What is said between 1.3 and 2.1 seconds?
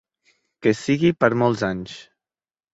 molts anys.